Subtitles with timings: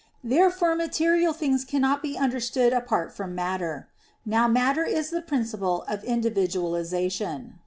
[0.23, 3.87] Therefore material things cannot be understood apart from matter.
[4.25, 7.59] Now matter is the principle of individualization.